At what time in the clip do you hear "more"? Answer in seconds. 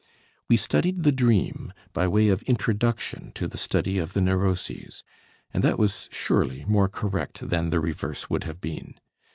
6.65-6.89